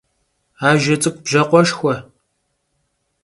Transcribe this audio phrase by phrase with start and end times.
[0.67, 1.95] Ajje ts'ık'u bjakhueşşxue.